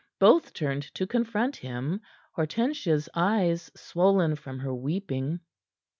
Both 0.17 0.53
turned 0.53 0.81
to 0.95 1.05
confront 1.05 1.57
him, 1.57 2.01
Hortensia's 2.35 3.07
eyes 3.13 3.71
swollen 3.75 4.35
from 4.35 4.57
her 4.57 4.73
weeping. 4.73 5.41